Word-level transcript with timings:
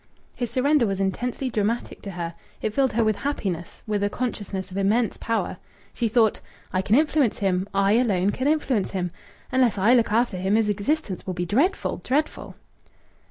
His 0.33 0.49
surrender 0.49 0.87
was 0.87 0.99
intensely 0.99 1.51
dramatic 1.51 2.01
to 2.01 2.09
her. 2.09 2.33
It 2.59 2.71
filled 2.73 2.93
her 2.93 3.03
with 3.03 3.17
happiness, 3.17 3.83
with 3.85 4.01
a 4.03 4.09
consciousness 4.09 4.71
of 4.71 4.77
immense 4.77 5.15
power. 5.17 5.57
She 5.93 6.07
thought: 6.07 6.39
"I 6.73 6.81
can 6.81 6.95
influence 6.95 7.37
him. 7.37 7.69
I 7.71 7.91
alone 7.91 8.31
can 8.31 8.47
influence 8.47 8.89
him. 8.89 9.11
Unless 9.51 9.77
I 9.77 9.93
look 9.93 10.11
after 10.11 10.37
him 10.37 10.55
his 10.55 10.69
existence 10.69 11.27
will 11.27 11.35
be 11.35 11.45
dreadful 11.45 11.97
dreadful." 11.97 12.55